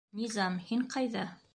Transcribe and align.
Низам, 0.21 0.57
һин 0.71 0.83
ҡайҙа? 0.97 1.31